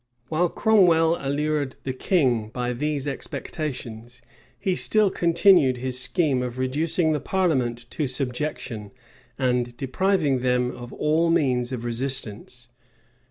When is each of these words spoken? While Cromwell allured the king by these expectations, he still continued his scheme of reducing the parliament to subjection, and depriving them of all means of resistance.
While 0.29 0.49
Cromwell 0.49 1.17
allured 1.19 1.75
the 1.83 1.93
king 1.93 2.49
by 2.49 2.73
these 2.73 3.07
expectations, 3.07 4.23
he 4.59 4.75
still 4.75 5.11
continued 5.11 5.77
his 5.77 5.99
scheme 5.99 6.41
of 6.41 6.57
reducing 6.57 7.11
the 7.11 7.19
parliament 7.19 7.85
to 7.91 8.07
subjection, 8.07 8.89
and 9.37 9.77
depriving 9.77 10.39
them 10.39 10.71
of 10.75 10.91
all 10.91 11.29
means 11.29 11.71
of 11.71 11.83
resistance. 11.85 12.69